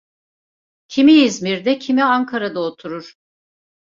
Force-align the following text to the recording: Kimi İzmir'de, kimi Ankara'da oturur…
Kimi 0.87 1.13
İzmir'de, 1.13 1.79
kimi 1.79 2.03
Ankara'da 2.03 2.59
oturur… 2.59 3.15